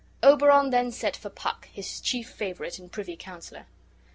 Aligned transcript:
Oberon 0.23 0.71
then 0.71 0.91
sent 0.91 1.15
for 1.15 1.29
Puck, 1.29 1.67
his 1.71 2.01
chief 2.01 2.31
favorite 2.31 2.79
and 2.79 2.91
privy 2.91 3.15
counselor. 3.15 3.67